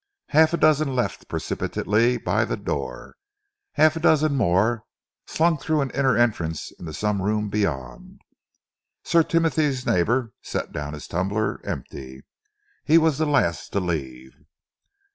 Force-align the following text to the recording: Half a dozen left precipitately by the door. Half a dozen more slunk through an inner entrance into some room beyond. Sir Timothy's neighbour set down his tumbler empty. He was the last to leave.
Half 0.29 0.51
a 0.53 0.57
dozen 0.57 0.95
left 0.95 1.27
precipitately 1.27 2.17
by 2.17 2.43
the 2.43 2.57
door. 2.57 3.17
Half 3.73 3.95
a 3.95 3.99
dozen 3.99 4.33
more 4.35 4.83
slunk 5.27 5.61
through 5.61 5.81
an 5.81 5.91
inner 5.91 6.17
entrance 6.17 6.71
into 6.79 6.91
some 6.91 7.21
room 7.21 7.49
beyond. 7.49 8.19
Sir 9.03 9.21
Timothy's 9.21 9.85
neighbour 9.85 10.33
set 10.41 10.71
down 10.71 10.93
his 10.95 11.07
tumbler 11.07 11.61
empty. 11.63 12.23
He 12.83 12.97
was 12.97 13.19
the 13.19 13.27
last 13.27 13.73
to 13.73 13.79
leave. 13.79 14.31